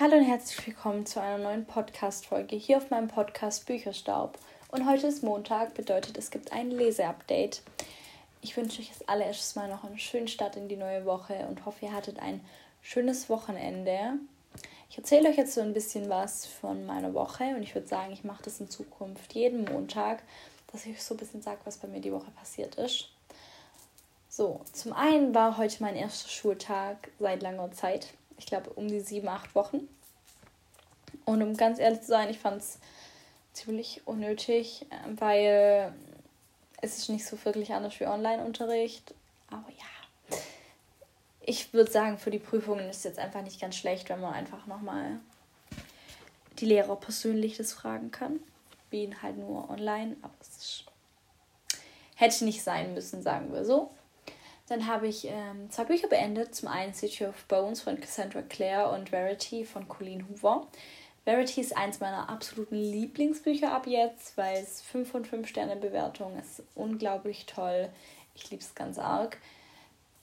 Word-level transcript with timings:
Hallo 0.00 0.14
und 0.16 0.22
herzlich 0.22 0.64
willkommen 0.64 1.06
zu 1.06 1.20
einer 1.20 1.38
neuen 1.38 1.64
Podcast-Folge 1.64 2.54
hier 2.54 2.76
auf 2.76 2.88
meinem 2.88 3.08
Podcast 3.08 3.66
Bücherstaub. 3.66 4.38
Und 4.70 4.88
heute 4.88 5.08
ist 5.08 5.24
Montag, 5.24 5.74
bedeutet 5.74 6.16
es 6.16 6.30
gibt 6.30 6.52
ein 6.52 6.70
Leseupdate. 6.70 7.62
Ich 8.40 8.56
wünsche 8.56 8.80
euch 8.80 8.92
als 8.92 9.08
allererstes 9.08 9.56
mal 9.56 9.68
noch 9.68 9.82
einen 9.82 9.98
schönen 9.98 10.28
Start 10.28 10.54
in 10.54 10.68
die 10.68 10.76
neue 10.76 11.04
Woche 11.04 11.48
und 11.48 11.66
hoffe, 11.66 11.86
ihr 11.86 11.92
hattet 11.92 12.20
ein 12.20 12.40
schönes 12.80 13.28
Wochenende. 13.28 14.20
Ich 14.88 14.98
erzähle 14.98 15.30
euch 15.30 15.36
jetzt 15.36 15.54
so 15.54 15.62
ein 15.62 15.74
bisschen 15.74 16.08
was 16.08 16.46
von 16.46 16.86
meiner 16.86 17.12
Woche 17.12 17.56
und 17.56 17.64
ich 17.64 17.74
würde 17.74 17.88
sagen, 17.88 18.12
ich 18.12 18.22
mache 18.22 18.44
das 18.44 18.60
in 18.60 18.70
Zukunft 18.70 19.32
jeden 19.32 19.64
Montag, 19.64 20.22
dass 20.70 20.86
ich 20.86 20.92
euch 20.92 21.02
so 21.02 21.14
ein 21.14 21.18
bisschen 21.18 21.42
sage, 21.42 21.58
was 21.64 21.78
bei 21.78 21.88
mir 21.88 22.00
die 22.00 22.12
Woche 22.12 22.30
passiert 22.30 22.76
ist. 22.76 23.10
So, 24.28 24.60
zum 24.72 24.92
einen 24.92 25.34
war 25.34 25.58
heute 25.58 25.82
mein 25.82 25.96
erster 25.96 26.28
Schultag 26.28 27.10
seit 27.18 27.42
langer 27.42 27.72
Zeit 27.72 28.14
ich 28.38 28.46
glaube, 28.46 28.70
um 28.70 28.88
die 28.88 29.00
sieben, 29.00 29.28
acht 29.28 29.54
Wochen. 29.54 29.88
Und 31.24 31.42
um 31.42 31.56
ganz 31.56 31.78
ehrlich 31.78 32.00
zu 32.00 32.06
sein, 32.06 32.30
ich 32.30 32.38
fand 32.38 32.62
es 32.62 32.78
ziemlich 33.52 34.06
unnötig, 34.06 34.86
äh, 34.90 35.20
weil 35.20 35.92
es 36.80 36.98
ist 36.98 37.08
nicht 37.08 37.26
so 37.26 37.44
wirklich 37.44 37.72
anders 37.74 37.98
wie 38.00 38.06
Online-Unterricht. 38.06 39.14
Aber 39.50 39.68
ja, 39.70 40.38
ich 41.40 41.72
würde 41.72 41.90
sagen, 41.90 42.18
für 42.18 42.30
die 42.30 42.38
Prüfungen 42.38 42.88
ist 42.88 42.98
es 42.98 43.04
jetzt 43.04 43.18
einfach 43.18 43.42
nicht 43.42 43.60
ganz 43.60 43.76
schlecht, 43.76 44.08
wenn 44.08 44.20
man 44.20 44.34
einfach 44.34 44.66
nochmal 44.66 45.18
die 46.58 46.66
Lehrer 46.66 46.96
persönlich 46.96 47.56
das 47.56 47.72
fragen 47.72 48.10
kann. 48.10 48.40
Wie 48.90 49.10
halt 49.22 49.36
nur 49.36 49.68
online, 49.68 50.16
aber 50.22 50.34
es 50.40 50.56
ist, 50.56 50.84
hätte 52.14 52.44
nicht 52.44 52.62
sein 52.62 52.94
müssen, 52.94 53.22
sagen 53.22 53.52
wir 53.52 53.64
so. 53.64 53.90
Dann 54.68 54.86
habe 54.86 55.08
ich 55.08 55.26
ähm, 55.26 55.70
zwei 55.70 55.84
Bücher 55.84 56.08
beendet. 56.08 56.54
Zum 56.54 56.68
einen 56.68 56.94
City 56.94 57.24
of 57.26 57.44
Bones 57.44 57.80
von 57.80 57.98
Cassandra 57.98 58.42
Clare 58.42 58.94
und 58.94 59.10
Verity 59.10 59.64
von 59.64 59.88
Colleen 59.88 60.26
Hoover. 60.28 60.66
Verity 61.24 61.60
ist 61.60 61.76
eins 61.76 62.00
meiner 62.00 62.28
absoluten 62.28 62.76
Lieblingsbücher 62.76 63.72
ab 63.72 63.86
jetzt, 63.86 64.36
weil 64.36 64.62
es 64.62 64.80
5 64.82 65.10
von 65.10 65.24
5 65.24 65.48
Sterne 65.48 65.76
Bewertung 65.76 66.38
ist. 66.38 66.62
Unglaublich 66.74 67.46
toll. 67.46 67.88
Ich 68.34 68.50
liebe 68.50 68.62
es 68.62 68.74
ganz 68.74 68.98
arg. 68.98 69.38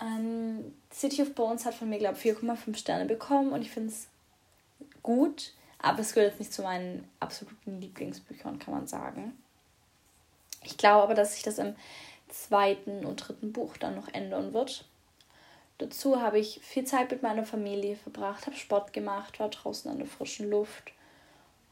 Ähm, 0.02 0.74
City 0.92 1.22
of 1.22 1.34
Bones 1.36 1.66
hat 1.66 1.74
von 1.74 1.90
mir, 1.90 2.00
glaube 2.00 2.18
ich, 2.18 2.24
4,5 2.24 2.76
Sterne 2.76 3.06
bekommen 3.06 3.52
und 3.52 3.62
ich 3.62 3.72
finde 3.72 3.90
es 3.90 4.08
gut, 5.04 5.54
aber 5.80 6.00
es 6.00 6.14
gehört 6.14 6.32
jetzt 6.32 6.40
nicht 6.40 6.54
zu 6.54 6.64
meinen 6.64 7.08
absoluten 7.20 7.80
Lieblingsbüchern, 7.80 8.60
kann 8.60 8.74
man 8.74 8.88
sagen. 8.88 9.38
Ich 10.64 10.78
glaube 10.78 11.04
aber, 11.04 11.14
dass 11.14 11.36
sich 11.36 11.44
das 11.44 11.60
im 11.60 11.76
zweiten 12.30 13.06
und 13.06 13.18
dritten 13.18 13.54
Buch 13.54 13.78
dann 13.78 13.96
noch 13.96 14.08
ändern 14.14 14.54
wird. 14.54 14.86
Dazu 15.78 16.22
habe 16.22 16.40
ich 16.40 16.62
viel 16.62 16.86
Zeit 16.86 17.12
mit 17.12 17.22
meiner 17.22 17.46
Familie 17.46 17.98
verbracht, 17.98 18.46
habe 18.46 18.56
Sport 18.56 18.94
gemacht, 18.94 19.40
war 19.40 19.50
draußen 19.50 19.92
an 19.92 19.98
der 19.98 20.08
frischen 20.08 20.50
Luft. 20.50 20.94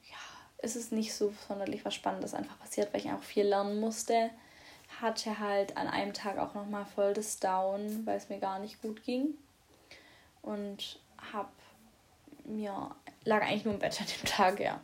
Ja, 0.10 0.18
es 0.58 0.76
ist 0.76 0.92
nicht 0.92 1.14
so 1.14 1.34
sonderlich 1.48 1.86
was 1.86 1.96
Spannendes 1.96 2.34
einfach 2.34 2.60
passiert, 2.60 2.94
weil 2.94 3.00
ich 3.00 3.12
auch 3.12 3.24
viel 3.24 3.46
lernen 3.46 3.80
musste. 3.80 4.30
Hatte 5.02 5.40
halt 5.40 5.78
an 5.78 5.88
einem 5.88 6.14
Tag 6.14 6.38
auch 6.38 6.54
nochmal 6.54 6.86
voll 6.86 7.14
das 7.14 7.40
Down, 7.40 8.06
weil 8.06 8.18
es 8.18 8.30
mir 8.30 8.40
gar 8.40 8.60
nicht 8.60 8.82
gut 8.82 9.04
ging. 9.04 9.36
Und 10.42 11.00
habe 11.32 11.50
mir, 12.44 12.94
lag 13.24 13.42
eigentlich 13.42 13.64
nur 13.64 13.76
im 13.76 13.80
Bett 13.80 14.00
an 14.02 14.08
dem 14.08 14.28
Tag, 14.30 14.60
ja, 14.60 14.82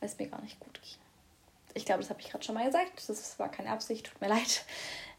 weil 0.00 0.08
es 0.08 0.18
mir 0.18 0.28
gar 0.28 0.40
nicht 0.40 0.58
gut 0.58 0.80
ging. 0.80 0.98
Ich 1.74 1.84
glaube, 1.84 2.00
das 2.00 2.08
habe 2.08 2.20
ich 2.20 2.30
gerade 2.30 2.42
schon 2.42 2.54
mal 2.54 2.64
gesagt. 2.64 3.06
Das 3.06 3.38
war 3.38 3.50
keine 3.50 3.70
Absicht, 3.70 4.06
tut 4.06 4.20
mir 4.20 4.28
leid 4.28 4.64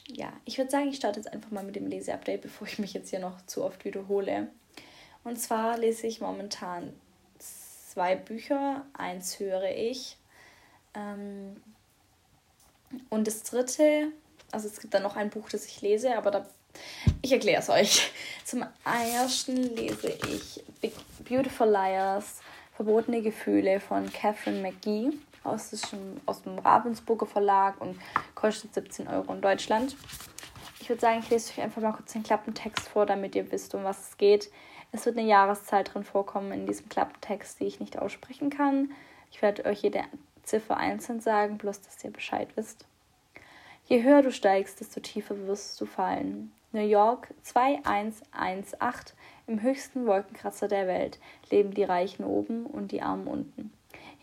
ja, 0.08 0.34
ich 0.46 0.58
würde 0.58 0.72
sagen, 0.72 0.90
ich 0.90 0.98
starte 0.98 1.20
jetzt 1.20 1.32
einfach 1.32 1.52
mal 1.52 1.64
mit 1.64 1.76
dem 1.76 1.88
Leseupdate, 1.88 2.42
bevor 2.42 2.68
ich 2.68 2.80
mich 2.80 2.94
jetzt 2.94 3.09
hier 3.09 3.20
noch 3.20 3.46
zu 3.46 3.64
oft 3.64 3.86
wiederhole. 3.86 4.48
Und 5.23 5.40
zwar 5.40 5.78
lese 5.78 6.08
ich 6.08 6.20
momentan 6.20 6.94
zwei 7.40 8.16
Bücher, 8.16 8.86
eins 8.94 9.40
höre 9.40 9.72
ich. 9.76 10.18
Ähm, 10.94 11.62
und 13.09 13.28
das 13.28 13.44
dritte, 13.44 14.12
also 14.52 14.68
es 14.68 14.80
gibt 14.80 14.94
dann 14.94 15.03
noch 15.03 15.16
ein 15.16 15.30
Buch, 15.30 15.50
das 15.50 15.66
ich 15.66 15.81
lese, 15.81 16.16
aber 16.18 16.31
da, 16.31 16.50
ich 17.22 17.31
erkläre 17.31 17.62
es 17.62 17.70
euch. 17.70 18.12
Zum 18.46 18.66
ersten 18.84 19.56
lese 19.75 20.09
ich 20.30 20.64
Big 20.81 20.94
Beautiful 21.24 21.70
Liars, 21.70 22.41
Verbotene 22.75 23.22
Gefühle 23.22 23.79
von 23.79 24.11
Catherine 24.11 24.61
McGee 24.61 25.11
aus, 25.44 25.69
dem, 25.69 26.22
aus 26.25 26.41
dem 26.41 26.57
Ravensburger 26.57 27.25
Verlag 27.25 27.79
und 27.79 28.00
kostet 28.35 28.73
17 28.73 29.07
Euro 29.07 29.34
in 29.34 29.41
Deutschland. 29.41 29.95
Ich 30.79 30.89
würde 30.89 31.01
sagen, 31.01 31.19
ich 31.19 31.29
lese 31.29 31.51
euch 31.51 31.61
einfach 31.61 31.81
mal 31.81 31.94
kurz 31.94 32.13
den 32.13 32.23
Klappentext 32.23 32.88
vor, 32.88 33.06
damit 33.06 33.35
ihr 33.35 33.51
wisst, 33.51 33.73
um 33.75 33.84
was 33.84 34.09
es 34.09 34.17
geht. 34.17 34.51
Es 34.91 35.06
wird 35.06 35.17
eine 35.17 35.28
Jahreszahl 35.28 35.84
drin 35.84 36.03
vorkommen 36.03 36.51
in 36.51 36.66
diesem 36.66 36.89
Klappentext, 36.89 37.59
die 37.59 37.66
ich 37.66 37.79
nicht 37.79 37.97
aussprechen 37.97 38.50
kann. 38.50 38.91
Ich 39.31 39.41
werde 39.41 39.66
euch 39.66 39.81
jede 39.81 40.03
Ziffer 40.44 40.78
einzeln 40.78 41.19
sagen, 41.19 41.57
bloß 41.57 41.81
dass 41.81 42.03
ihr 42.03 42.11
Bescheid 42.11 42.50
wisst. 42.55 42.85
Je 43.85 44.03
höher 44.03 44.22
du 44.22 44.31
steigst, 44.31 44.79
desto 44.79 45.00
tiefer 45.00 45.38
wirst 45.47 45.79
du 45.79 45.85
fallen. 45.85 46.51
New 46.75 46.81
York 46.81 47.28
2118, 47.44 49.16
im 49.45 49.61
höchsten 49.61 50.07
Wolkenkratzer 50.07 50.67
der 50.67 50.88
Welt, 50.88 51.19
leben 51.51 51.72
die 51.72 51.84
Reichen 51.84 52.25
oben 52.25 52.66
und 52.66 52.91
die 52.91 53.03
Armen 53.03 53.28
unten. 53.28 53.72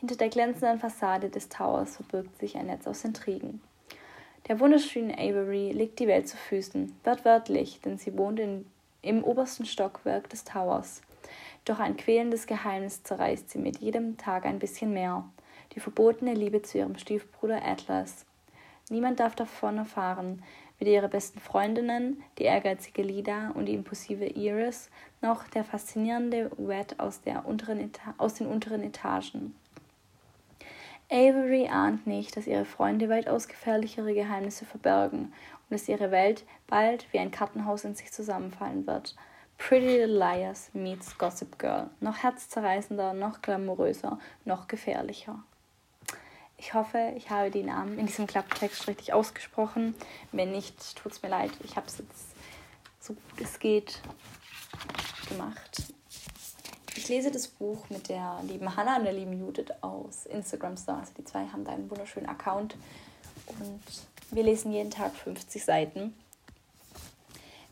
Hinter 0.00 0.16
der 0.16 0.30
glänzenden 0.30 0.80
Fassade 0.80 1.30
des 1.30 1.48
Towers 1.48 1.94
verbirgt 1.94 2.36
sich 2.40 2.56
ein 2.56 2.66
Netz 2.66 2.88
aus 2.88 3.04
Intrigen. 3.04 3.62
Der 4.48 4.58
wunderschönen 4.58 5.12
Avery 5.12 5.70
liegt 5.70 6.00
die 6.00 6.08
Welt 6.08 6.26
zu 6.26 6.36
Füßen, 6.36 6.92
wörtlich, 7.04 7.82
denn 7.82 7.98
sie 7.98 8.18
wohnt 8.18 8.40
in, 8.40 8.66
im 9.00 9.22
obersten 9.22 9.64
Stockwerk 9.64 10.28
des 10.28 10.42
Towers. 10.42 11.02
Doch 11.64 11.78
ein 11.78 11.96
quälendes 11.96 12.48
Geheimnis 12.48 13.04
zerreißt 13.04 13.48
sie 13.48 13.58
mit 13.58 13.78
jedem 13.78 14.16
Tag 14.16 14.44
ein 14.44 14.58
bisschen 14.58 14.92
mehr. 14.92 15.22
Die 15.76 15.80
verbotene 15.80 16.34
Liebe 16.34 16.62
zu 16.62 16.78
ihrem 16.78 16.98
Stiefbruder 16.98 17.64
Atlas. 17.64 18.26
Niemand 18.88 19.20
darf 19.20 19.36
davon 19.36 19.78
erfahren, 19.78 20.42
weder 20.80 20.90
ihre 20.90 21.08
besten 21.08 21.38
Freundinnen, 21.38 22.22
die 22.38 22.44
ehrgeizige 22.44 23.02
Lida 23.02 23.50
und 23.50 23.66
die 23.66 23.74
impulsive 23.74 24.26
Iris, 24.26 24.90
noch 25.20 25.46
der 25.46 25.62
faszinierende 25.62 26.50
Wet 26.56 26.98
aus, 26.98 27.20
der 27.20 27.46
unteren 27.46 27.92
aus 28.18 28.34
den 28.34 28.48
unteren 28.48 28.82
Etagen. 28.82 29.54
Avery 31.12 31.68
ahnt 31.68 32.06
nicht, 32.06 32.36
dass 32.36 32.46
ihre 32.46 32.64
Freunde 32.64 33.08
weitaus 33.08 33.48
gefährlichere 33.48 34.14
Geheimnisse 34.14 34.64
verbergen 34.64 35.20
und 35.20 35.70
dass 35.70 35.88
ihre 35.88 36.10
Welt 36.10 36.44
bald 36.66 37.06
wie 37.12 37.18
ein 37.18 37.32
Kartenhaus 37.32 37.84
in 37.84 37.94
sich 37.94 38.12
zusammenfallen 38.12 38.86
wird. 38.86 39.16
Pretty 39.58 39.86
Little 39.86 40.18
Liars 40.18 40.70
meets 40.72 41.18
Gossip 41.18 41.58
Girl. 41.58 41.90
Noch 42.00 42.22
herzzerreißender, 42.22 43.12
noch 43.12 43.42
glamouröser, 43.42 44.18
noch 44.46 44.68
gefährlicher. 44.68 45.42
Ich 46.60 46.74
hoffe, 46.74 47.14
ich 47.16 47.30
habe 47.30 47.50
die 47.50 47.62
Namen 47.62 47.98
in 47.98 48.04
diesem 48.04 48.26
Klapptext 48.26 48.86
richtig 48.86 49.14
ausgesprochen. 49.14 49.94
Wenn 50.30 50.52
nicht, 50.52 50.94
tut 50.94 51.12
es 51.12 51.22
mir 51.22 51.30
leid. 51.30 51.50
Ich 51.64 51.76
habe 51.76 51.86
es 51.86 51.96
jetzt 51.96 52.34
so 53.00 53.14
gut 53.14 53.40
es 53.40 53.58
geht 53.58 54.02
gemacht. 55.30 55.84
Ich 56.96 57.08
lese 57.08 57.30
das 57.30 57.48
Buch 57.48 57.88
mit 57.88 58.10
der 58.10 58.40
lieben 58.46 58.76
Hannah 58.76 58.98
und 58.98 59.04
der 59.04 59.14
lieben 59.14 59.40
Judith 59.40 59.72
aus 59.80 60.26
Instagram 60.26 60.76
Stars. 60.76 61.08
Also 61.08 61.12
die 61.16 61.24
zwei 61.24 61.46
haben 61.46 61.64
da 61.64 61.72
einen 61.72 61.90
wunderschönen 61.90 62.28
Account 62.28 62.76
und 63.46 63.80
wir 64.30 64.42
lesen 64.42 64.70
jeden 64.70 64.90
Tag 64.90 65.14
50 65.14 65.64
Seiten. 65.64 66.14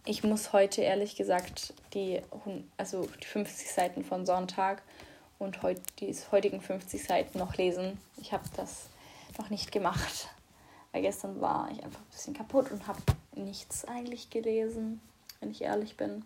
Ich 0.06 0.24
muss 0.24 0.54
heute 0.54 0.80
ehrlich 0.80 1.14
gesagt 1.14 1.74
die, 1.92 2.22
also 2.78 3.06
die 3.20 3.26
50 3.26 3.70
Seiten 3.70 4.02
von 4.02 4.24
Sonntag 4.24 4.80
und 5.38 5.62
heut, 5.62 5.80
die 6.00 6.14
heutigen 6.32 6.60
50 6.60 7.02
Seiten 7.02 7.38
noch 7.38 7.56
lesen. 7.56 7.98
Ich 8.20 8.32
habe 8.32 8.44
das 8.56 8.86
noch 9.38 9.50
nicht 9.50 9.72
gemacht, 9.72 10.28
weil 10.92 11.02
gestern 11.02 11.40
war 11.40 11.68
ich 11.70 11.82
einfach 11.82 12.00
ein 12.00 12.10
bisschen 12.10 12.34
kaputt 12.34 12.70
und 12.70 12.86
habe 12.86 13.00
nichts 13.34 13.84
eigentlich 13.84 14.30
gelesen, 14.30 15.00
wenn 15.40 15.50
ich 15.50 15.62
ehrlich 15.62 15.96
bin. 15.96 16.24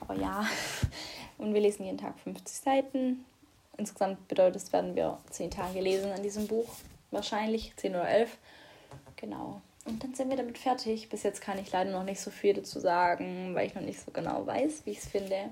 Aber 0.00 0.14
ja, 0.14 0.46
und 1.38 1.54
wir 1.54 1.60
lesen 1.60 1.84
jeden 1.84 1.98
Tag 1.98 2.18
50 2.20 2.56
Seiten. 2.56 3.24
Insgesamt 3.76 4.28
bedeutet 4.28 4.62
es, 4.62 4.72
werden 4.72 4.94
wir 4.94 5.18
10 5.30 5.50
Tage 5.50 5.80
lesen 5.80 6.12
an 6.12 6.22
diesem 6.22 6.46
Buch. 6.46 6.68
Wahrscheinlich 7.10 7.74
10 7.76 7.94
oder 7.94 8.08
11. 8.08 8.36
Genau. 9.16 9.60
Und 9.84 10.02
dann 10.02 10.14
sind 10.14 10.30
wir 10.30 10.36
damit 10.36 10.58
fertig. 10.58 11.08
Bis 11.08 11.22
jetzt 11.24 11.40
kann 11.40 11.58
ich 11.58 11.70
leider 11.72 11.90
noch 11.90 12.04
nicht 12.04 12.20
so 12.20 12.30
viel 12.30 12.54
dazu 12.54 12.80
sagen, 12.80 13.54
weil 13.54 13.66
ich 13.66 13.74
noch 13.74 13.82
nicht 13.82 14.00
so 14.00 14.10
genau 14.10 14.46
weiß, 14.46 14.82
wie 14.86 14.92
ich 14.92 14.98
es 14.98 15.08
finde. 15.08 15.50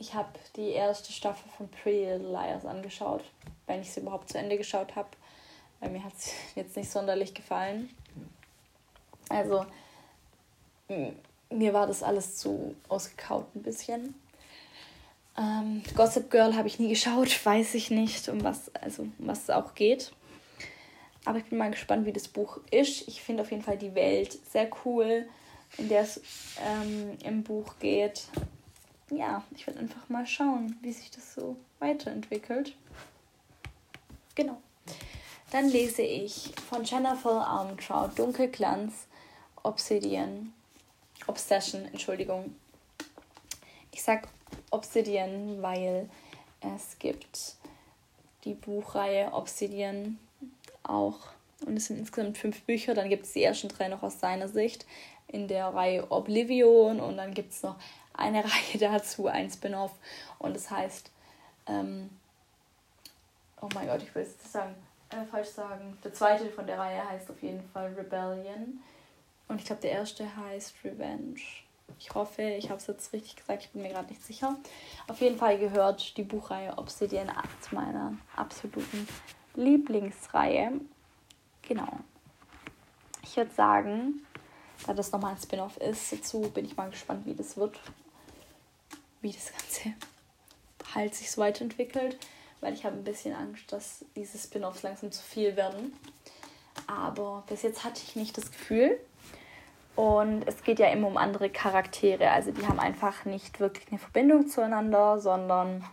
Ich 0.00 0.14
habe 0.14 0.30
die 0.56 0.70
erste 0.70 1.12
Staffel 1.12 1.50
von 1.58 1.68
Pretty 1.68 2.06
Little 2.06 2.32
Liars 2.32 2.64
angeschaut, 2.64 3.22
wenn 3.66 3.82
ich 3.82 3.92
sie 3.92 4.00
überhaupt 4.00 4.30
zu 4.30 4.38
Ende 4.38 4.56
geschaut 4.56 4.96
habe. 4.96 5.10
Weil 5.78 5.90
mir 5.90 6.02
hat 6.02 6.14
es 6.16 6.32
jetzt 6.54 6.76
nicht 6.76 6.90
sonderlich 6.90 7.34
gefallen. 7.34 7.90
Also, 9.28 9.66
mir 11.50 11.72
war 11.74 11.86
das 11.86 12.02
alles 12.02 12.36
zu 12.36 12.74
ausgekaut 12.88 13.54
ein 13.54 13.62
bisschen. 13.62 14.14
Ähm, 15.38 15.82
Gossip 15.94 16.30
Girl 16.30 16.56
habe 16.56 16.66
ich 16.66 16.78
nie 16.78 16.88
geschaut, 16.88 17.28
weiß 17.44 17.74
ich 17.74 17.90
nicht, 17.90 18.26
um 18.30 18.42
was, 18.42 18.74
also, 18.74 19.02
um 19.02 19.12
was 19.18 19.42
es 19.42 19.50
auch 19.50 19.74
geht. 19.74 20.12
Aber 21.26 21.38
ich 21.38 21.44
bin 21.44 21.58
mal 21.58 21.70
gespannt, 21.70 22.06
wie 22.06 22.12
das 22.12 22.26
Buch 22.26 22.58
ist. 22.70 23.06
Ich 23.06 23.22
finde 23.22 23.42
auf 23.42 23.50
jeden 23.50 23.62
Fall 23.62 23.76
die 23.76 23.94
Welt 23.94 24.32
sehr 24.50 24.70
cool, 24.86 25.28
in 25.76 25.90
der 25.90 26.00
es 26.00 26.22
ähm, 26.66 27.18
im 27.22 27.42
Buch 27.42 27.74
geht. 27.78 28.24
Ja, 29.10 29.42
ich 29.54 29.66
werde 29.66 29.80
einfach 29.80 30.08
mal 30.08 30.26
schauen, 30.26 30.78
wie 30.82 30.92
sich 30.92 31.10
das 31.10 31.34
so 31.34 31.56
weiter 31.80 31.80
weiterentwickelt. 31.80 32.76
Genau. 34.34 34.60
Dann 35.50 35.68
lese 35.68 36.02
ich 36.02 36.52
von 36.68 36.84
Jennifer 36.84 37.44
Armentrout 37.46 38.10
Dunkelglanz 38.16 39.08
Obsidian. 39.62 40.52
Obsession, 41.26 41.84
Entschuldigung. 41.86 42.54
Ich 43.92 44.02
sag 44.02 44.28
Obsidian, 44.70 45.60
weil 45.60 46.08
es 46.60 46.98
gibt 46.98 47.56
die 48.44 48.54
Buchreihe 48.54 49.32
Obsidian 49.32 50.18
auch. 50.82 51.18
Und 51.66 51.76
es 51.76 51.86
sind 51.86 51.98
insgesamt 51.98 52.38
fünf 52.38 52.62
Bücher. 52.62 52.94
Dann 52.94 53.10
gibt 53.10 53.26
es 53.26 53.32
die 53.32 53.42
ersten 53.42 53.68
drei 53.68 53.88
noch 53.88 54.02
aus 54.02 54.20
seiner 54.20 54.48
Sicht 54.48 54.86
in 55.28 55.48
der 55.48 55.66
Reihe 55.66 56.10
Oblivion. 56.10 57.00
Und 57.00 57.16
dann 57.16 57.34
gibt 57.34 57.52
es 57.52 57.62
noch 57.62 57.76
eine 58.20 58.44
Reihe 58.44 58.78
dazu, 58.78 59.26
ein 59.26 59.50
Spin-off. 59.50 59.92
Und 60.38 60.54
das 60.54 60.70
heißt, 60.70 61.10
ähm, 61.66 62.10
oh 63.60 63.68
mein 63.74 63.86
Gott, 63.86 64.02
ich 64.02 64.14
will 64.14 64.22
es 64.22 64.52
sagen, 64.52 64.74
äh, 65.10 65.24
falsch 65.24 65.48
sagen. 65.48 65.98
Der 66.04 66.12
zweite 66.12 66.50
von 66.50 66.66
der 66.66 66.78
Reihe 66.78 67.08
heißt 67.08 67.30
auf 67.30 67.42
jeden 67.42 67.62
Fall 67.70 67.92
Rebellion. 67.94 68.80
Und 69.48 69.60
ich 69.60 69.64
glaube, 69.64 69.82
der 69.82 69.92
erste 69.92 70.36
heißt 70.36 70.74
Revenge. 70.84 71.40
Ich 71.98 72.14
hoffe, 72.14 72.42
ich 72.42 72.70
habe 72.70 72.78
es 72.78 72.86
jetzt 72.86 73.12
richtig 73.12 73.36
gesagt, 73.36 73.64
ich 73.64 73.70
bin 73.70 73.82
mir 73.82 73.88
gerade 73.88 74.08
nicht 74.08 74.24
sicher. 74.24 74.56
Auf 75.08 75.20
jeden 75.20 75.36
Fall 75.36 75.58
gehört 75.58 76.16
die 76.16 76.22
Buchreihe 76.22 76.78
Obsidian 76.78 77.30
zu 77.60 77.74
meiner 77.74 78.16
absoluten 78.36 79.08
Lieblingsreihe. 79.54 80.72
Genau. 81.62 81.88
Ich 83.22 83.36
würde 83.36 83.50
sagen, 83.50 84.24
da 84.86 84.94
das 84.94 85.12
nochmal 85.12 85.32
ein 85.32 85.40
Spin-off 85.40 85.76
ist, 85.78 86.12
dazu 86.12 86.40
bin 86.40 86.64
ich 86.64 86.76
mal 86.76 86.90
gespannt, 86.90 87.26
wie 87.26 87.34
das 87.34 87.56
wird. 87.56 87.78
Wie 89.20 89.32
das 89.32 89.52
Ganze 89.52 89.94
halt 90.94 91.14
sich 91.14 91.30
so 91.30 91.40
weiterentwickelt. 91.40 92.18
Weil 92.60 92.74
ich 92.74 92.84
habe 92.84 92.96
ein 92.96 93.04
bisschen 93.04 93.34
Angst, 93.34 93.72
dass 93.72 94.04
diese 94.14 94.38
Spin-offs 94.38 94.82
langsam 94.82 95.10
zu 95.12 95.22
viel 95.22 95.56
werden. 95.56 95.94
Aber 96.86 97.44
bis 97.48 97.62
jetzt 97.62 97.84
hatte 97.84 98.02
ich 98.04 98.16
nicht 98.16 98.36
das 98.36 98.50
Gefühl. 98.50 98.98
Und 99.96 100.46
es 100.46 100.62
geht 100.62 100.78
ja 100.78 100.88
immer 100.88 101.08
um 101.08 101.16
andere 101.16 101.50
Charaktere. 101.50 102.30
Also 102.30 102.52
die 102.52 102.66
haben 102.66 102.78
einfach 102.78 103.24
nicht 103.24 103.60
wirklich 103.60 103.88
eine 103.88 103.98
Verbindung 103.98 104.48
zueinander, 104.48 105.20
sondern 105.20 105.84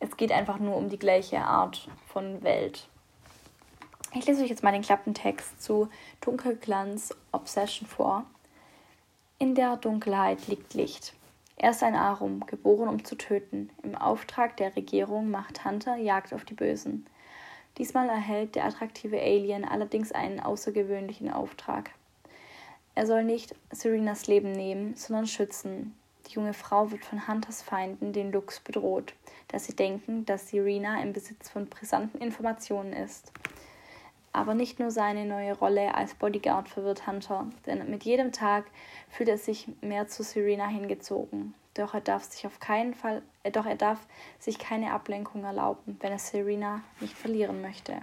es 0.00 0.16
geht 0.16 0.32
einfach 0.32 0.58
nur 0.58 0.76
um 0.76 0.88
die 0.88 0.98
gleiche 0.98 1.40
Art 1.40 1.88
von 2.06 2.42
Welt. 2.42 2.88
Ich 4.12 4.26
lese 4.26 4.44
euch 4.44 4.50
jetzt 4.50 4.62
mal 4.62 4.72
den 4.72 4.82
Klappentext 4.82 5.60
zu 5.60 5.88
Dunkelglanz 6.20 7.14
Obsession 7.32 7.88
vor. 7.88 8.24
In 9.38 9.54
der 9.54 9.76
Dunkelheit 9.76 10.46
liegt 10.46 10.74
Licht. 10.74 11.14
Er 11.56 11.70
ist 11.70 11.82
ein 11.82 11.94
Arum, 11.94 12.44
geboren 12.46 12.88
um 12.88 13.04
zu 13.04 13.16
töten. 13.16 13.70
Im 13.82 13.94
Auftrag 13.94 14.56
der 14.56 14.74
Regierung 14.74 15.30
macht 15.30 15.64
Hunter 15.64 15.96
Jagd 15.96 16.34
auf 16.34 16.44
die 16.44 16.54
Bösen. 16.54 17.06
Diesmal 17.78 18.08
erhält 18.08 18.54
der 18.54 18.64
attraktive 18.64 19.20
Alien 19.20 19.64
allerdings 19.64 20.12
einen 20.12 20.40
außergewöhnlichen 20.40 21.30
Auftrag. 21.30 21.90
Er 22.94 23.06
soll 23.06 23.24
nicht 23.24 23.54
Serenas 23.70 24.26
Leben 24.26 24.52
nehmen, 24.52 24.94
sondern 24.96 25.26
schützen. 25.26 25.94
Die 26.26 26.34
junge 26.34 26.54
Frau 26.54 26.90
wird 26.90 27.04
von 27.04 27.26
Hunters 27.28 27.62
Feinden, 27.62 28.12
den 28.12 28.32
Lux, 28.32 28.60
bedroht, 28.60 29.14
da 29.48 29.58
sie 29.58 29.74
denken, 29.74 30.24
dass 30.24 30.48
Serena 30.48 31.02
im 31.02 31.12
Besitz 31.12 31.48
von 31.48 31.66
brisanten 31.66 32.20
Informationen 32.20 32.92
ist. 32.92 33.32
Aber 34.34 34.54
nicht 34.54 34.80
nur 34.80 34.90
seine 34.90 35.26
neue 35.26 35.56
Rolle 35.56 35.94
als 35.94 36.14
Bodyguard 36.14 36.68
verwirrt 36.68 37.06
Hunter, 37.06 37.46
denn 37.66 37.88
mit 37.88 38.02
jedem 38.02 38.32
Tag 38.32 38.64
fühlt 39.08 39.28
er 39.28 39.38
sich 39.38 39.68
mehr 39.80 40.08
zu 40.08 40.24
Serena 40.24 40.66
hingezogen. 40.66 41.54
Doch 41.74 41.94
er 41.94 42.00
darf 42.00 42.24
sich 42.24 42.44
auf 42.44 42.58
keinen 42.58 42.94
Fall, 42.94 43.22
äh, 43.44 43.52
doch 43.52 43.64
er 43.64 43.76
darf 43.76 44.00
sich 44.40 44.58
keine 44.58 44.92
Ablenkung 44.92 45.44
erlauben, 45.44 45.98
wenn 46.00 46.10
er 46.10 46.18
Serena 46.18 46.82
nicht 46.98 47.16
verlieren 47.16 47.62
möchte. 47.62 48.00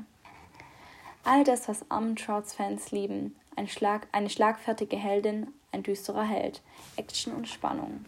All 1.25 1.43
das, 1.43 1.67
was 1.67 1.91
Armentrouts 1.91 2.53
Fans 2.53 2.91
lieben, 2.91 3.35
ein 3.57 3.67
Schlag, 3.67 4.07
eine 4.13 4.29
schlagfertige 4.29 4.95
Heldin, 4.95 5.53
ein 5.73 5.83
düsterer 5.83 6.23
Held, 6.23 6.61
Action 6.95 7.33
und 7.33 7.49
Spannung. 7.49 8.05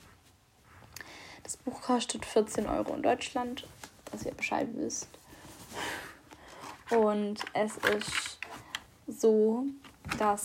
Das 1.44 1.58
Buch 1.58 1.82
kostet 1.82 2.26
14 2.26 2.68
Euro 2.70 2.94
in 2.94 3.04
Deutschland, 3.04 3.68
dass 4.10 4.26
ihr 4.26 4.34
Bescheid 4.34 4.70
wisst. 4.76 5.10
Und 6.96 7.40
es 7.54 7.78
ist 7.78 8.40
so, 9.08 9.66
dass 10.18 10.42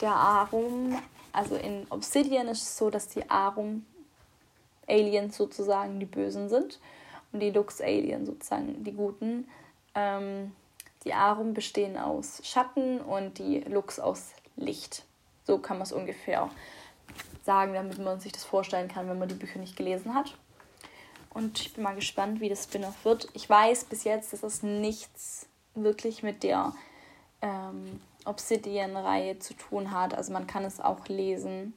der 0.00 0.12
Arum, 0.12 0.98
also 1.32 1.56
in 1.56 1.86
Obsidian 1.90 2.48
ist 2.48 2.62
es 2.62 2.76
so, 2.76 2.90
dass 2.90 3.08
die 3.08 3.28
Arum 3.30 3.86
Aliens 4.86 5.36
sozusagen 5.36 6.00
die 6.00 6.06
Bösen 6.06 6.48
sind 6.48 6.78
und 7.32 7.40
die 7.40 7.50
Lux 7.50 7.80
Alien 7.80 8.26
sozusagen 8.26 8.82
die 8.84 8.92
Guten. 8.92 9.48
Ähm, 9.94 10.52
die 11.04 11.14
Arum 11.14 11.54
bestehen 11.54 11.96
aus 11.96 12.40
Schatten 12.44 13.00
und 13.00 13.38
die 13.38 13.60
Lux 13.60 14.00
aus 14.00 14.32
Licht. 14.56 15.04
So 15.46 15.58
kann 15.58 15.78
man 15.78 15.84
es 15.84 15.92
ungefähr 15.92 16.50
sagen, 17.44 17.74
damit 17.74 17.98
man 17.98 18.20
sich 18.20 18.32
das 18.32 18.44
vorstellen 18.44 18.88
kann, 18.88 19.08
wenn 19.08 19.18
man 19.18 19.28
die 19.28 19.34
Bücher 19.34 19.58
nicht 19.58 19.76
gelesen 19.76 20.14
hat. 20.14 20.34
Und 21.30 21.60
ich 21.60 21.74
bin 21.74 21.84
mal 21.84 21.94
gespannt, 21.94 22.40
wie 22.40 22.48
das 22.48 22.64
Spin-off 22.64 23.04
wird. 23.04 23.28
Ich 23.32 23.48
weiß 23.48 23.84
bis 23.84 24.04
jetzt, 24.04 24.32
dass 24.32 24.42
es 24.42 24.62
nichts 24.62 25.47
wirklich 25.82 26.22
mit 26.22 26.42
der 26.42 26.74
ähm, 27.42 28.00
Obsidian-Reihe 28.24 29.38
zu 29.38 29.54
tun 29.54 29.90
hat. 29.90 30.14
Also 30.14 30.32
man 30.32 30.46
kann 30.46 30.64
es 30.64 30.80
auch 30.80 31.08
lesen, 31.08 31.74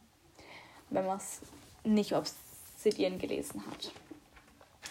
wenn 0.90 1.06
man 1.06 1.18
es 1.18 1.42
nicht 1.84 2.14
Obsidian 2.14 3.20
gelesen 3.20 3.64
hat. 3.70 3.92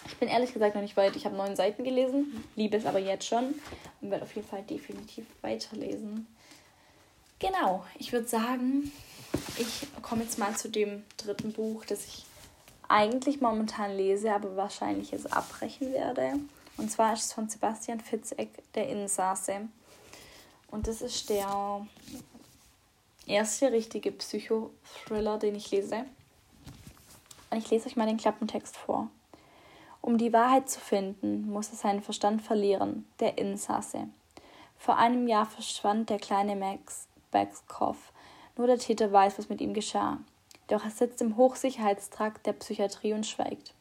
Ich 0.07 0.17
bin 0.17 0.27
ehrlich 0.27 0.53
gesagt 0.53 0.75
noch 0.75 0.81
nicht 0.81 0.97
weit. 0.97 1.15
Ich 1.15 1.25
habe 1.25 1.35
neun 1.35 1.55
Seiten 1.55 1.83
gelesen, 1.83 2.43
liebe 2.55 2.77
es 2.77 2.85
aber 2.85 2.99
jetzt 2.99 3.27
schon 3.27 3.55
und 4.01 4.11
werde 4.11 4.23
auf 4.23 4.35
jeden 4.35 4.47
Fall 4.47 4.63
definitiv 4.63 5.25
weiterlesen. 5.41 6.27
Genau, 7.39 7.85
ich 7.97 8.11
würde 8.11 8.27
sagen, 8.27 8.91
ich 9.57 9.87
komme 10.01 10.23
jetzt 10.23 10.37
mal 10.37 10.55
zu 10.55 10.69
dem 10.69 11.03
dritten 11.17 11.53
Buch, 11.53 11.85
das 11.85 12.05
ich 12.07 12.25
eigentlich 12.87 13.41
momentan 13.41 13.95
lese, 13.95 14.33
aber 14.33 14.55
wahrscheinlich 14.55 15.11
jetzt 15.11 15.31
abbrechen 15.31 15.93
werde. 15.93 16.33
Und 16.77 16.91
zwar 16.91 17.13
ist 17.13 17.25
es 17.25 17.33
von 17.33 17.49
Sebastian 17.49 17.99
Fitzeck, 17.99 18.63
der 18.73 18.89
Insasse. 18.89 19.67
Und 20.69 20.87
das 20.87 21.01
ist 21.01 21.29
der 21.29 21.85
erste 23.25 23.71
richtige 23.71 24.11
Psychothriller, 24.11 25.37
den 25.37 25.55
ich 25.55 25.71
lese. 25.71 26.05
Und 27.49 27.57
ich 27.57 27.69
lese 27.69 27.87
euch 27.87 27.95
mal 27.95 28.07
den 28.07 28.17
Klappentext 28.17 28.77
vor. 28.77 29.09
Um 30.01 30.17
die 30.17 30.33
Wahrheit 30.33 30.69
zu 30.69 30.79
finden, 30.79 31.47
muss 31.51 31.69
er 31.69 31.75
seinen 31.75 32.01
Verstand 32.01 32.41
verlieren, 32.41 33.05
der 33.19 33.37
Insasse. 33.37 34.07
Vor 34.77 34.97
einem 34.97 35.27
Jahr 35.27 35.45
verschwand 35.45 36.09
der 36.09 36.17
kleine 36.17 36.55
Max 36.55 37.07
Backskopf. 37.29 38.11
Nur 38.57 38.67
der 38.67 38.79
Täter 38.79 39.11
weiß, 39.11 39.37
was 39.37 39.49
mit 39.49 39.61
ihm 39.61 39.73
geschah. 39.73 40.17
Doch 40.67 40.83
er 40.83 40.91
sitzt 40.91 41.21
im 41.21 41.37
Hochsicherheitstrakt 41.37 42.45
der 42.45 42.53
Psychiatrie 42.53 43.13
und 43.13 43.25
schweigt. 43.25 43.73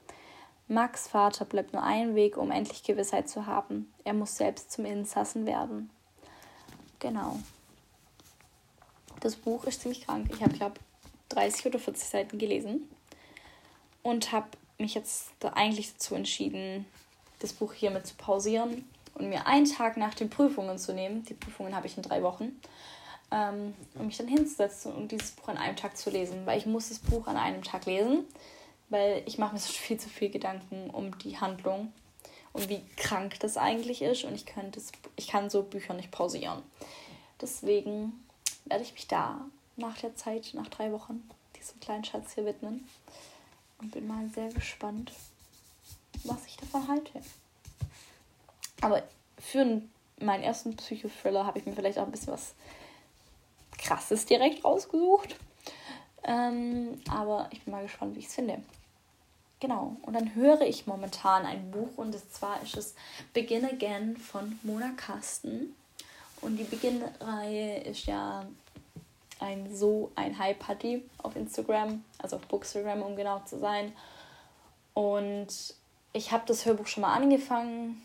Max 0.71 1.09
Vater 1.09 1.45
bleibt 1.45 1.73
nur 1.73 1.83
ein 1.83 2.15
Weg, 2.15 2.37
um 2.37 2.51
endlich 2.51 2.85
Gewissheit 2.85 3.29
zu 3.29 3.47
haben. 3.47 3.93
Er 4.05 4.15
muss 4.15 4.37
selbst 4.37 4.71
zum 4.71 4.85
Insassen 4.85 5.45
werden. 5.45 5.91
Genau. 7.01 7.39
Das 9.21 9.37
Buch 9.37 9.65
ist 9.65 9.83
ziemlich 9.83 10.07
krank. 10.07 10.31
Ich 10.33 10.41
habe, 10.43 10.53
glaube 10.53 10.81
30 11.31 11.67
oder 11.67 11.79
40 11.79 12.09
Seiten 12.09 12.39
gelesen 12.39 12.89
und 14.03 14.31
habe 14.33 14.47
mich 14.79 14.95
jetzt 14.95 15.31
da 15.41 15.49
eigentlich 15.51 15.93
dazu 15.93 16.15
entschieden, 16.15 16.87
das 17.41 17.53
Buch 17.53 17.73
hiermit 17.73 18.07
zu 18.07 18.15
pausieren 18.15 18.89
und 19.15 19.29
mir 19.29 19.47
einen 19.47 19.67
Tag 19.67 19.97
nach 19.97 20.15
den 20.15 20.31
Prüfungen 20.31 20.79
zu 20.79 20.93
nehmen. 20.93 21.25
Die 21.25 21.35
Prüfungen 21.35 21.75
habe 21.75 21.89
ich 21.89 21.97
in 21.97 22.03
drei 22.05 22.23
Wochen 22.23 22.61
ähm, 23.31 23.75
um 23.95 24.07
mich 24.07 24.17
dann 24.17 24.29
hinzusetzen 24.29 24.93
und 24.93 25.13
dieses 25.13 25.33
Buch 25.33 25.49
an 25.49 25.57
einem 25.57 25.77
Tag 25.77 25.97
zu 25.97 26.11
lesen, 26.11 26.47
weil 26.47 26.59
ich 26.59 26.67
muss 26.67 26.89
das 26.89 26.99
Buch 26.99 27.27
an 27.27 27.37
einem 27.37 27.63
Tag 27.63 27.87
lesen, 27.87 28.25
weil 28.91 29.23
ich 29.27 29.39
mache 29.39 29.55
mir 29.55 29.61
so 29.61 29.73
viel 29.73 29.99
zu 29.99 30.09
viel 30.09 30.31
Gedanken 30.31 30.91
um 30.91 31.17
die 31.19 31.39
Handlung 31.39 31.93
und 32.53 32.69
wie 32.69 32.85
krank 32.97 33.39
das 33.41 33.57
eigentlich 33.57 34.03
ist 34.03 34.25
und 34.25 34.35
ich 34.35 34.47
könnte 34.47 34.81
ich 35.17 35.29
kann 35.29 35.49
so 35.49 35.63
Bücher 35.63 35.95
nicht 35.95 36.11
pausieren. 36.11 36.63
Deswegen 37.41 38.25
werde 38.67 38.85
ich 38.85 38.93
mich 38.93 39.07
da 39.07 39.47
nach 39.77 39.97
der 39.99 40.15
Zeit, 40.15 40.51
nach 40.53 40.69
drei 40.69 40.93
Wochen, 40.93 41.29
diesem 41.59 41.81
kleinen 41.81 42.05
Schatz 42.05 42.35
hier 42.35 42.45
widmen 42.45 42.87
und 43.81 43.93
bin 43.93 44.07
mal 44.07 44.29
sehr 44.29 44.53
gespannt, 44.53 45.13
was 46.25 46.45
ich 46.47 46.57
davon 46.57 46.87
halte. 46.89 47.21
Aber 48.81 49.03
für 49.39 49.83
meinen 50.19 50.43
ersten 50.43 50.77
Psychothriller 50.77 51.47
habe 51.47 51.59
ich 51.59 51.67
mir 51.67 51.73
vielleicht 51.73 51.99
auch 51.99 52.05
ein 52.05 52.11
bisschen 52.11 52.33
was 52.33 52.55
krasses 53.79 54.27
direkt 54.27 54.65
rausgesucht. 54.65 55.37
Ähm, 56.25 57.01
aber 57.09 57.49
ich 57.51 57.63
bin 57.63 57.73
mal 57.73 57.83
gespannt, 57.83 58.15
wie 58.15 58.21
ich 58.21 58.27
es 58.27 58.35
finde. 58.35 58.63
Genau, 59.61 59.97
und 60.03 60.15
dann 60.15 60.35
höre 60.35 60.63
ich 60.63 60.87
momentan 60.87 61.45
ein 61.45 61.71
Buch 61.71 61.91
und 61.97 62.17
zwar 62.33 62.63
ist 62.63 62.79
es 62.79 62.95
Begin 63.35 63.67
Again 63.67 64.17
von 64.17 64.59
Mona 64.63 64.91
Kasten. 64.97 65.77
Und 66.41 66.57
die 66.57 66.65
Begin-Reihe 66.65 67.81
ist 67.83 68.07
ja 68.07 68.47
ein 69.39 69.75
so 69.75 70.11
ein 70.15 70.39
Hype-Party 70.39 71.03
auf 71.19 71.37
Instagram, 71.37 72.03
also 72.19 72.37
auf 72.37 72.47
Bookstagram, 72.47 73.03
um 73.03 73.17
genau 73.17 73.41
zu 73.41 73.59
sein. 73.59 73.93
Und 74.95 75.49
ich 76.15 76.33
habe 76.33 76.45
das 76.47 76.65
Hörbuch 76.65 76.87
schon 76.87 77.03
mal 77.03 77.15
angefangen. 77.15 78.03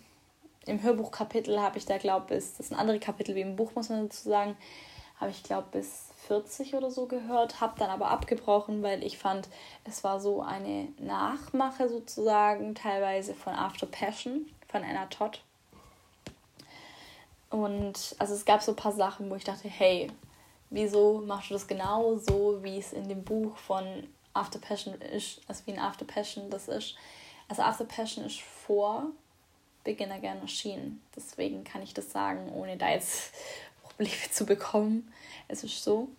Im 0.66 0.84
Hörbuchkapitel 0.84 1.62
habe 1.62 1.78
ich 1.78 1.86
da, 1.86 1.98
glaube 1.98 2.36
ich, 2.36 2.44
das 2.44 2.60
ist 2.60 2.74
ein 2.74 2.80
anderes 2.80 3.00
Kapitel 3.02 3.34
wie 3.36 3.42
im 3.42 3.56
Buch, 3.56 3.74
muss 3.76 3.90
man 3.90 4.10
dazu 4.10 4.28
sagen, 4.28 4.58
habe 5.22 5.32
ich, 5.32 5.44
glaube 5.44 5.68
bis 5.72 6.05
40 6.28 6.76
oder 6.76 6.92
so 6.92 7.06
gehört, 7.06 7.62
habe 7.62 7.78
dann 7.78 7.90
aber 7.90 8.10
abgebrochen, 8.10 8.84
weil 8.84 9.04
ich 9.04 9.18
fand, 9.18 9.48
es 9.84 10.04
war 10.04 10.20
so 10.20 10.42
eine 10.42 10.88
Nachmache 10.98 11.90
sozusagen, 11.90 12.76
teilweise 12.76 13.34
von 13.34 13.54
After 13.54 13.86
Passion 13.86 14.46
von 14.68 14.84
Anna 14.84 15.06
Todd. 15.08 15.42
Und 17.50 18.16
also 18.18 18.34
es 18.34 18.46
gab 18.46 18.62
so 18.62 18.74
ein 18.74 18.76
paar 18.76 18.92
Sachen, 18.92 19.30
wo 19.30 19.36
ich 19.36 19.44
dachte, 19.44 19.70
hey, 19.70 20.12
wieso 20.70 21.22
machst 21.26 21.50
du 21.50 21.54
das 21.54 21.68
genau 21.68 22.18
so, 22.18 22.60
wie 22.64 22.78
es 22.78 22.92
in 22.92 23.08
dem 23.08 23.24
Buch 23.24 23.56
von 23.58 23.86
After 24.34 24.60
Passion 24.60 24.96
ist, 24.96 25.42
also 25.48 25.66
wie 25.66 25.72
in 25.72 25.80
After 25.80 26.06
Passion 26.06 26.50
das 26.50 26.68
ist. 26.68 26.96
Also 27.48 27.62
After 27.62 27.86
Passion 27.86 28.26
ist 28.26 28.42
vor 28.42 29.08
Begin 29.86 30.12
Again 30.12 30.42
erschienen. 30.42 31.02
Deswegen 31.16 31.64
kann 31.64 31.84
ich 31.84 31.94
das 31.94 32.12
sagen, 32.12 32.52
ohne 32.54 32.76
da 32.76 32.90
jetzt 32.90 33.34
Probleme 33.96 34.32
zu 34.32 34.46
bekommen. 34.46 35.12
Es 35.48 35.64
ist 35.64 35.84
so. 35.84 36.10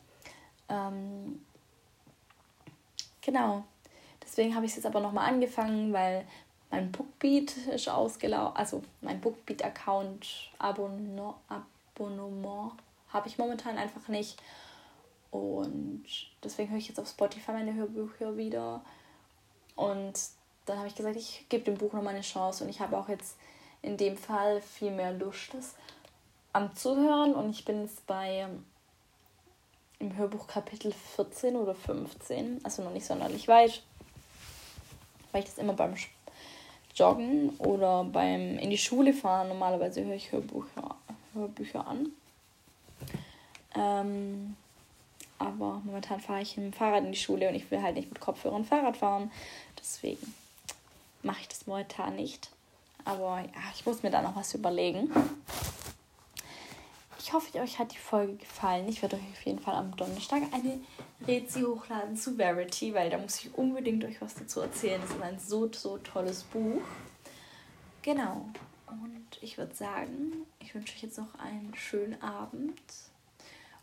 Ähm, 0.68 1.40
genau. 3.20 3.64
Deswegen 4.22 4.54
habe 4.54 4.66
ich 4.66 4.72
es 4.72 4.76
jetzt 4.76 4.86
aber 4.86 5.00
nochmal 5.00 5.28
angefangen, 5.28 5.92
weil 5.92 6.26
mein 6.70 6.90
Bookbeat 6.90 7.56
ist 7.68 7.88
ausgelaufen. 7.88 8.56
Also 8.56 8.82
mein 9.00 9.20
Bookbeat-Account 9.20 10.50
Abonnement, 10.58 11.34
Abonnement 11.48 12.72
habe 13.10 13.28
ich 13.28 13.38
momentan 13.38 13.78
einfach 13.78 14.08
nicht. 14.08 14.42
Und 15.30 16.04
deswegen 16.42 16.70
höre 16.70 16.78
ich 16.78 16.88
jetzt 16.88 16.98
auf 16.98 17.08
Spotify 17.08 17.52
meine 17.52 17.74
Hörbücher 17.74 18.36
wieder. 18.36 18.82
Und 19.76 20.18
dann 20.64 20.78
habe 20.78 20.88
ich 20.88 20.94
gesagt, 20.94 21.16
ich 21.16 21.46
gebe 21.48 21.64
dem 21.64 21.76
Buch 21.76 21.92
nochmal 21.92 22.14
eine 22.14 22.22
Chance. 22.22 22.64
Und 22.64 22.70
ich 22.70 22.80
habe 22.80 22.96
auch 22.96 23.08
jetzt 23.08 23.36
in 23.82 23.96
dem 23.96 24.16
Fall 24.16 24.60
viel 24.60 24.90
mehr 24.90 25.12
Lust, 25.12 25.54
das 25.54 25.76
anzuhören. 26.56 27.34
Und 27.34 27.50
ich 27.50 27.64
bin 27.64 27.82
jetzt 27.82 28.06
bei 28.06 28.48
im 29.98 30.16
Hörbuch 30.16 30.46
Kapitel 30.46 30.92
14 30.92 31.56
oder 31.56 31.74
15, 31.74 32.60
also 32.62 32.82
noch 32.82 32.92
nicht 32.92 33.06
sonderlich 33.06 33.48
weit, 33.48 33.82
weil 35.32 35.42
ich 35.42 35.48
das 35.48 35.58
immer 35.58 35.72
beim 35.72 35.94
Joggen 36.94 37.50
oder 37.58 38.04
beim 38.04 38.58
in 38.58 38.70
die 38.70 38.78
Schule 38.78 39.14
fahren, 39.14 39.48
normalerweise 39.48 40.04
höre 40.04 40.14
ich 40.14 40.32
Hörbücher, 40.32 40.96
Hörbücher 41.32 41.86
an. 41.86 42.10
Ähm, 43.74 44.56
aber 45.38 45.82
momentan 45.84 46.20
fahre 46.20 46.42
ich 46.42 46.56
mit 46.56 46.66
dem 46.66 46.72
Fahrrad 46.72 47.04
in 47.04 47.12
die 47.12 47.18
Schule 47.18 47.48
und 47.48 47.54
ich 47.54 47.70
will 47.70 47.82
halt 47.82 47.96
nicht 47.96 48.10
mit 48.10 48.20
Kopfhörern 48.20 48.64
Fahrrad 48.64 48.96
fahren. 48.96 49.30
Deswegen 49.78 50.34
mache 51.22 51.40
ich 51.42 51.48
das 51.48 51.66
momentan 51.66 52.16
nicht. 52.16 52.50
Aber 53.04 53.40
ja, 53.40 53.62
ich 53.74 53.86
muss 53.86 54.02
mir 54.02 54.10
da 54.10 54.20
noch 54.22 54.36
was 54.36 54.54
überlegen. 54.54 55.10
Ich 57.26 57.32
hoffe, 57.32 57.58
euch 57.58 57.80
hat 57.80 57.92
die 57.92 57.98
Folge 57.98 58.36
gefallen. 58.36 58.88
Ich 58.88 59.02
werde 59.02 59.16
euch 59.16 59.32
auf 59.32 59.42
jeden 59.44 59.58
Fall 59.58 59.74
am 59.74 59.96
Donnerstag 59.96 60.42
eine 60.52 60.78
Rezi 61.26 61.62
hochladen 61.62 62.16
zu 62.16 62.36
Verity, 62.36 62.94
weil 62.94 63.10
da 63.10 63.18
muss 63.18 63.40
ich 63.40 63.52
unbedingt 63.52 64.04
euch 64.04 64.22
was 64.22 64.36
dazu 64.36 64.60
erzählen. 64.60 65.00
Das 65.00 65.10
ist 65.10 65.20
ein 65.20 65.38
so, 65.40 65.68
so 65.72 65.98
tolles 65.98 66.44
Buch. 66.44 66.82
Genau. 68.02 68.48
Und 68.86 69.26
ich 69.40 69.58
würde 69.58 69.74
sagen, 69.74 70.46
ich 70.60 70.72
wünsche 70.72 70.94
euch 70.94 71.02
jetzt 71.02 71.18
noch 71.18 71.34
einen 71.40 71.74
schönen 71.74 72.22
Abend 72.22 72.80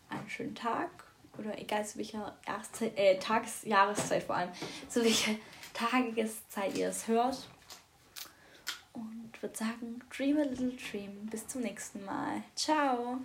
einen 0.10 0.30
schönen 0.30 0.56
Tag 0.56 0.90
oder 1.38 1.60
egal 1.60 1.86
zu 1.86 1.98
welcher 1.98 2.38
Jahreszeit, 2.48 2.98
äh, 2.98 3.20
Tages-, 3.20 3.66
Jahreszeit 3.66 4.24
vor 4.24 4.38
allem, 4.38 4.52
zu 4.88 5.04
welcher 5.04 5.36
Tageszeit 5.74 6.78
ihr 6.78 6.88
es 6.88 7.10
hört. 7.10 7.50
Würde 9.44 9.58
sagen, 9.58 10.00
dream 10.10 10.38
a 10.38 10.44
little 10.44 10.72
dream. 10.72 11.26
Bis 11.30 11.46
zum 11.46 11.64
nächsten 11.64 12.06
Mal. 12.06 12.44
Ciao. 12.56 13.20